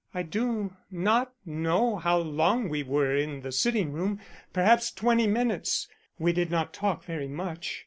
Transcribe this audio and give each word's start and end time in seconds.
I 0.15 0.23
do 0.23 0.73
not 0.89 1.31
know 1.45 1.97
how 1.97 2.17
long 2.17 2.69
we 2.69 2.81
were 2.81 3.15
in 3.15 3.41
the 3.41 3.51
sitting 3.51 3.91
room 3.91 4.19
perhaps 4.51 4.91
twenty 4.91 5.27
minutes. 5.27 5.87
We 6.17 6.33
did 6.33 6.49
not 6.49 6.73
talk 6.73 7.03
very 7.03 7.27
much. 7.27 7.79